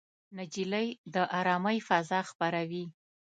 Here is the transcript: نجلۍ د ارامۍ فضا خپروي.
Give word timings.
نجلۍ 0.37 0.87
د 1.13 1.15
ارامۍ 1.39 1.77
فضا 1.87 2.19
خپروي. 2.29 2.85